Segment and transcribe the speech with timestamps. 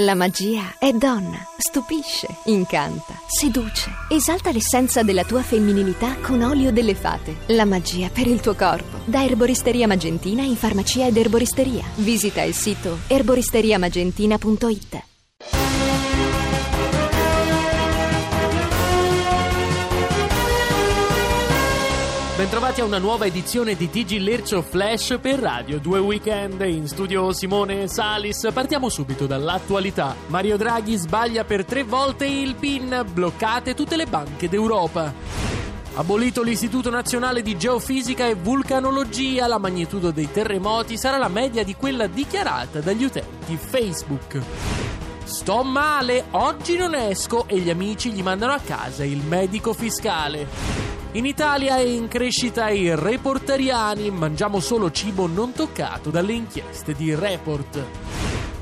[0.00, 6.94] La magia è donna, stupisce, incanta, seduce, esalta l'essenza della tua femminilità con olio delle
[6.94, 7.36] fate.
[7.46, 8.98] La magia per il tuo corpo.
[9.06, 11.84] Da Erboristeria Magentina in farmacia ed erboristeria.
[11.94, 15.05] Visita il sito erboristeriamagentina.it.
[22.46, 25.80] Bentrovati a una nuova edizione di TG Lercio Flash per Radio.
[25.80, 28.48] Due weekend in studio Simone Salis.
[28.54, 30.14] Partiamo subito dall'attualità.
[30.28, 35.12] Mario Draghi sbaglia per tre volte il PIN, bloccate tutte le banche d'Europa.
[35.94, 41.74] Abolito l'Istituto Nazionale di Geofisica e Vulcanologia, la magnitudo dei terremoti sarà la media di
[41.74, 44.40] quella dichiarata dagli utenti Facebook.
[45.24, 50.85] Sto male, oggi non esco e gli amici gli mandano a casa il medico fiscale.
[51.16, 57.14] In Italia è in crescita i reportariani, mangiamo solo cibo non toccato dalle inchieste di
[57.14, 57.82] Report.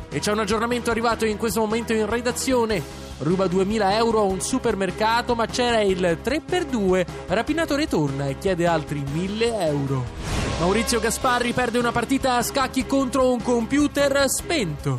[0.09, 2.81] E c'è un aggiornamento arrivato in questo momento in redazione.
[3.19, 7.05] Ruba 2000 euro a un supermercato, ma c'era il 3x2.
[7.27, 10.05] Rapinatore torna e chiede altri 1000 euro.
[10.61, 14.97] Maurizio Gasparri perde una partita a scacchi contro un computer spento.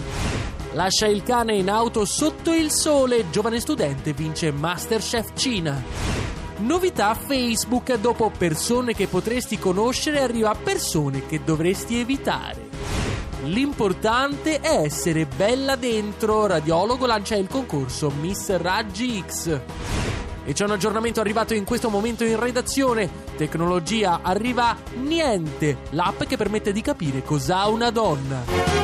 [0.73, 3.29] Lascia il cane in auto sotto il sole.
[3.29, 6.14] Giovane studente vince Masterchef Cina.
[6.57, 12.69] Novità Facebook dopo persone che potresti conoscere arriva persone che dovresti evitare.
[13.43, 16.47] L'importante è essere bella dentro.
[16.47, 19.59] Radiologo lancia il concorso Miss Raggi X.
[20.45, 23.09] E c'è un aggiornamento arrivato in questo momento in redazione.
[23.35, 28.74] Tecnologia arriva niente, l'app che permette di capire cos'ha una donna.